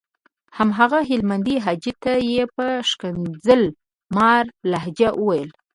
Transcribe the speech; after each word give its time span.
هماغه 0.57 0.99
هلمندي 1.09 1.55
حاجي 1.65 1.91
ته 2.03 2.13
یې 2.33 2.43
په 2.55 2.65
ښکنځل 2.89 3.61
ماره 4.15 4.51
لهجه 4.71 5.09
وويل. 5.17 5.49